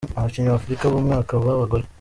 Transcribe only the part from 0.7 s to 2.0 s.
b'umwaka mu bagore:.